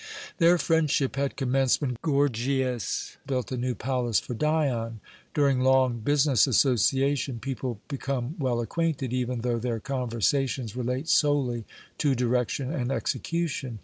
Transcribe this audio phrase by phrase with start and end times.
[0.39, 4.99] Their friendship had commenced when Gorgias built a new palace for Dion.
[5.35, 11.65] During long business association people become well acquainted, even though their conversations relate solely
[11.99, 13.79] to direction and execution.